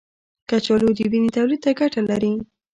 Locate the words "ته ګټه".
1.65-2.01